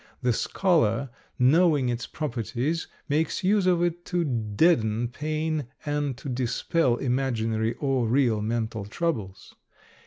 The 0.23 0.33
scholar 0.33 1.11
knowing 1.37 1.87
its 1.87 2.07
properties 2.07 2.87
makes 3.07 3.43
use 3.43 3.67
of 3.67 3.83
it 3.83 4.03
to 4.05 4.23
deaden 4.25 5.09
pain 5.09 5.67
and 5.85 6.17
to 6.17 6.27
dispel 6.27 6.95
imaginary 6.95 7.75
or 7.75 8.07
real 8.07 8.41
mental 8.41 8.85
troubles. 8.85 9.53